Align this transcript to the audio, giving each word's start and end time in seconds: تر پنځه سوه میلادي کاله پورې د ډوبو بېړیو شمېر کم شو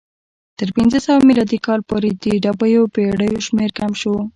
تر 0.57 0.69
پنځه 0.77 0.99
سوه 1.05 1.25
میلادي 1.29 1.59
کاله 1.65 1.83
پورې 1.89 2.09
د 2.23 2.25
ډوبو 2.43 2.81
بېړیو 2.93 3.45
شمېر 3.47 3.69
کم 3.79 3.91
شو 4.01 4.15